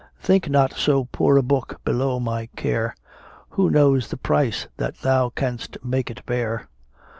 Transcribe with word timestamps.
Think 0.19 0.49
not 0.49 0.73
so 0.73 1.05
poor 1.11 1.37
a 1.37 1.43
book 1.43 1.79
below 1.85 2.19
thy 2.19 2.47
care; 2.55 2.95
Who 3.49 3.69
knows 3.69 4.07
the 4.09 4.17
price 4.17 4.67
that 4.77 4.95
thou 5.01 5.29
canst 5.29 5.77
make 5.83 6.09
it 6.09 6.25
bear? 6.25 6.67